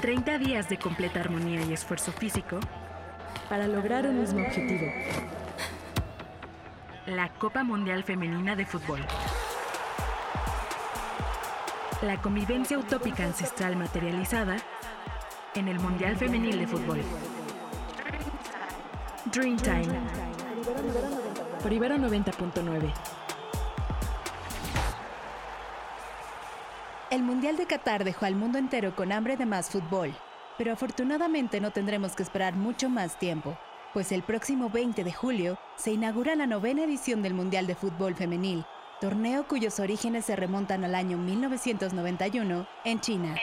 30 0.00 0.38
días 0.38 0.68
de 0.68 0.78
completa 0.78 1.20
armonía 1.20 1.64
y 1.64 1.72
esfuerzo 1.72 2.12
físico 2.12 2.60
para 3.48 3.66
lograr 3.66 4.06
un 4.06 4.20
mismo 4.20 4.40
objetivo. 4.40 4.86
La 7.06 7.28
Copa 7.30 7.64
Mundial 7.64 8.04
Femenina 8.04 8.54
de 8.54 8.64
Fútbol. 8.64 9.00
La 12.02 12.20
convivencia 12.22 12.78
utópica 12.78 13.24
ancestral 13.24 13.74
materializada 13.74 14.56
en 15.56 15.66
el 15.66 15.80
Mundial 15.80 16.16
Femenil 16.16 16.60
de 16.60 16.66
Fútbol. 16.68 17.00
Dreamtime. 19.32 19.98
Por 21.60 21.72
Ibero 21.72 21.96
90.9. 21.96 23.17
El 27.10 27.22
Mundial 27.22 27.56
de 27.56 27.64
Qatar 27.64 28.04
dejó 28.04 28.26
al 28.26 28.34
mundo 28.34 28.58
entero 28.58 28.94
con 28.94 29.12
hambre 29.12 29.38
de 29.38 29.46
más 29.46 29.70
fútbol, 29.70 30.14
pero 30.58 30.72
afortunadamente 30.74 31.58
no 31.58 31.70
tendremos 31.70 32.14
que 32.14 32.22
esperar 32.22 32.54
mucho 32.54 32.90
más 32.90 33.18
tiempo, 33.18 33.56
pues 33.94 34.12
el 34.12 34.22
próximo 34.22 34.68
20 34.68 35.04
de 35.04 35.12
julio 35.12 35.58
se 35.76 35.92
inaugura 35.92 36.36
la 36.36 36.46
novena 36.46 36.84
edición 36.84 37.22
del 37.22 37.32
Mundial 37.32 37.66
de 37.66 37.74
Fútbol 37.74 38.14
Femenil, 38.14 38.66
torneo 39.00 39.48
cuyos 39.48 39.80
orígenes 39.80 40.26
se 40.26 40.36
remontan 40.36 40.84
al 40.84 40.94
año 40.94 41.16
1991 41.16 42.68
en 42.84 43.00
China. 43.00 43.36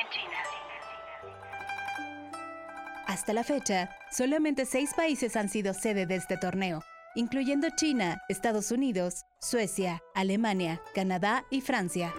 Hasta 3.08 3.34
la 3.34 3.44
fecha, 3.44 3.90
solamente 4.12 4.68
seis 4.68 4.94
países 4.96 5.36
han 5.36 5.50
sido 5.50 5.74
sede 5.74 6.06
de 6.06 6.18
este 6.18 6.38
torneo, 6.38 6.84
incluyendo 7.16 7.70
China, 7.76 8.22
Estados 8.30 8.70
Unidos, 8.70 9.26
Suecia, 9.40 10.04
Alemania, 10.14 10.82
Canadá 10.94 11.46
y 11.50 11.62
Francia. 11.62 12.14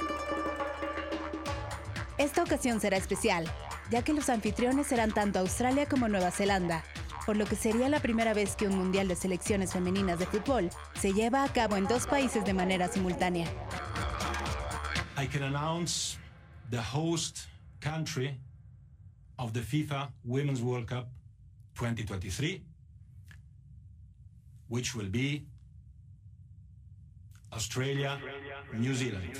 Esta 2.19 2.43
ocasión 2.43 2.81
será 2.81 2.97
especial, 2.97 3.45
ya 3.91 4.03
que 4.03 4.15
los 4.15 4.31
anfitriones 4.31 4.87
serán 4.87 5.13
tanto 5.13 5.39
Australia 5.39 5.87
como 5.87 6.09
Nueva 6.09 6.31
Zelanda, 6.31 6.83
por 7.27 7.37
lo 7.37 7.45
que 7.45 7.57
sería 7.57 7.91
la 7.91 8.01
primera 8.01 8.33
vez 8.33 8.57
que 8.57 8.67
un 8.67 8.79
Mundial 8.79 9.07
de 9.07 9.17
Selecciones 9.17 9.75
Femeninas 9.75 10.19
de 10.19 10.25
Fútbol 10.25 10.71
se 10.99 11.13
lleva 11.13 11.45
a 11.45 11.53
cabo 11.53 11.77
en 11.77 11.87
dos 11.87 12.07
países 12.07 12.43
de 12.47 12.55
manera 12.55 12.89
simultánea. 12.89 13.47
I 15.19 15.27
can 15.27 15.43
announce 15.43 16.17
the 16.71 16.81
host 16.81 17.49
country 17.81 18.39
of 19.39 19.53
the 19.53 19.61
FIFA 19.61 20.11
Women's 20.25 20.63
World 20.63 20.87
Cup 20.87 21.09
2023, 21.75 22.63
which 24.69 24.95
will 24.95 25.11
be 25.11 25.45
Australia, 27.53 28.19
New 28.73 28.95
Zealand. 28.95 29.37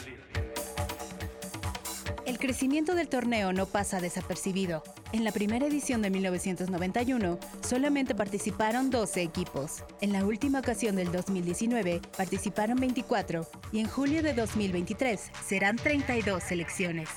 El 2.37 2.43
crecimiento 2.43 2.95
del 2.95 3.09
torneo 3.09 3.55
no 3.55 3.65
pasa 3.65 3.99
desapercibido. 3.99 4.83
En 5.13 5.25
la 5.25 5.33
primera 5.33 5.65
edición 5.65 6.03
de 6.03 6.11
1991 6.11 7.39
solamente 7.67 8.15
participaron 8.15 8.91
12 8.91 9.23
equipos. 9.23 9.83
En 10.03 10.13
la 10.13 10.23
última 10.23 10.59
ocasión 10.59 10.97
del 10.97 11.11
2019 11.11 12.03
participaron 12.15 12.79
24 12.79 13.49
y 13.73 13.81
en 13.81 13.89
julio 13.89 14.23
de 14.23 14.35
2023 14.35 15.31
serán 15.49 15.77
32 15.77 16.43
selecciones. 16.43 17.09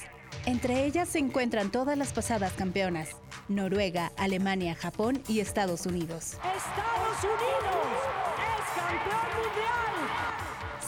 Entre 0.45 0.85
ellas 0.85 1.09
se 1.09 1.19
encuentran 1.19 1.69
todas 1.69 1.97
las 1.97 2.13
pasadas 2.13 2.53
campeonas, 2.53 3.09
Noruega, 3.49 4.13
Alemania, 4.15 4.73
Japón 4.73 5.21
y 5.27 5.41
Estados 5.41 5.85
Unidos. 5.85 6.35
¡Estados 6.35 7.23
Unidos 7.25 7.89
es 8.37 8.81
campeón 8.81 9.27
mundial! 9.35 10.38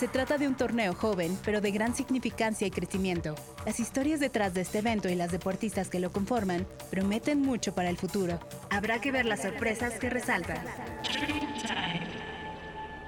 Se 0.01 0.07
trata 0.07 0.39
de 0.39 0.47
un 0.47 0.55
torneo 0.55 0.95
joven, 0.95 1.37
pero 1.45 1.61
de 1.61 1.69
gran 1.69 1.93
significancia 1.93 2.65
y 2.65 2.71
crecimiento. 2.71 3.35
Las 3.67 3.79
historias 3.79 4.19
detrás 4.19 4.51
de 4.55 4.61
este 4.61 4.79
evento 4.79 5.09
y 5.09 5.13
las 5.13 5.31
deportistas 5.31 5.89
que 5.89 5.99
lo 5.99 6.11
conforman 6.11 6.65
prometen 6.89 7.39
mucho 7.39 7.75
para 7.75 7.91
el 7.91 7.97
futuro. 7.97 8.39
Habrá 8.71 8.99
que 8.99 9.11
ver 9.11 9.27
las 9.27 9.43
sorpresas 9.43 9.99
que 9.99 10.09
resaltan. 10.09 10.57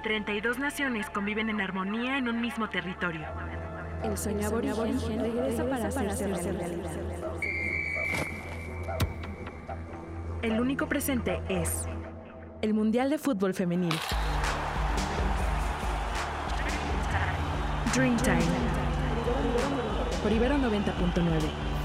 32 0.04 0.59
naciones 0.59 1.09
conviven 1.09 1.50
en 1.50 1.62
armonía 1.62 2.20
en 2.20 2.30
un 2.30 2.40
mismo 2.40 2.70
territorio. 2.70 3.25
El 4.04 4.16
sueño 4.16 4.46
aborigen 4.46 5.20
regresa 5.20 5.68
para 5.68 5.88
hacerse 5.88 6.28
realidad. 6.28 6.92
El 10.44 10.62
único 10.62 10.88
presente 10.88 11.42
es 11.50 11.86
El 12.62 12.75
Mundial 12.75 13.10
de 13.10 13.18
Fútbol 13.18 13.56
Femenil. 13.56 13.96
Dreamtime. 17.94 18.42
Por 20.24 20.31
Ibero 20.31 20.58
90.9. 20.58 21.83